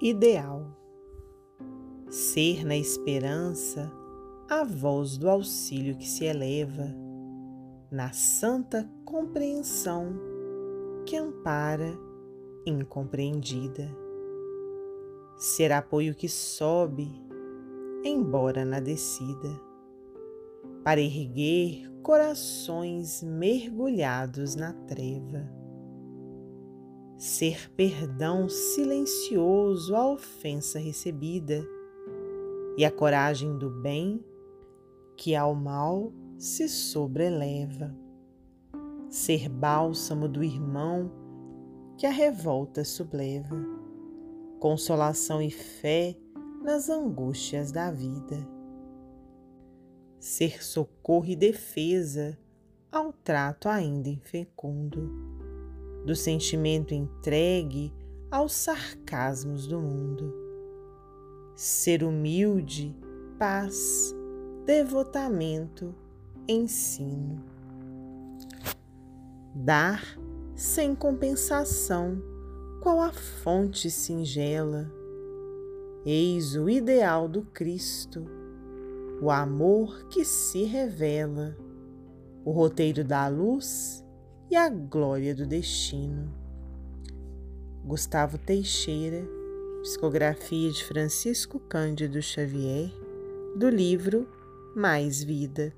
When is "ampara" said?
11.16-11.98